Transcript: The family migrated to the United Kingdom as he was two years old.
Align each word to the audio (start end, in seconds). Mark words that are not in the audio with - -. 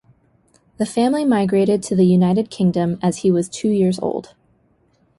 The 0.77 0.87
family 0.87 1.25
migrated 1.25 1.83
to 1.83 1.95
the 1.95 2.05
United 2.07 2.49
Kingdom 2.49 2.97
as 3.03 3.17
he 3.17 3.29
was 3.29 3.47
two 3.47 3.69
years 3.69 3.99
old. 3.99 4.33